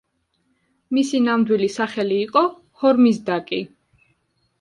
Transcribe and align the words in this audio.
მისი 0.97 1.19
ნამდვილი 1.25 1.67
სახელი 1.73 2.17
იყო 2.21 2.43
ჰორმიზდაკი. 2.85 3.61